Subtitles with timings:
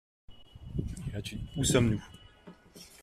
[1.55, 2.03] Où sommes-nous?